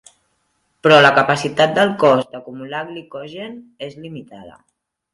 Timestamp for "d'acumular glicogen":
2.33-3.57